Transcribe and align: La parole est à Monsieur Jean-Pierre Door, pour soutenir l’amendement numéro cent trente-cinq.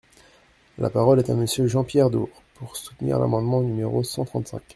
La 0.79 0.89
parole 0.89 1.19
est 1.19 1.29
à 1.29 1.35
Monsieur 1.35 1.67
Jean-Pierre 1.67 2.09
Door, 2.09 2.27
pour 2.55 2.75
soutenir 2.75 3.19
l’amendement 3.19 3.61
numéro 3.61 4.01
cent 4.03 4.25
trente-cinq. 4.25 4.63